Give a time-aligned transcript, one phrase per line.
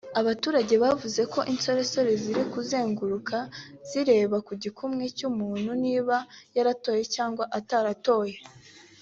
[0.19, 3.37] Abaturage bavuze ko insoresore ziri kuzenguruka
[3.89, 6.17] zireba ku gikumwe cy’umuntu niba
[6.55, 8.37] yaratoye cyangwa ataratoye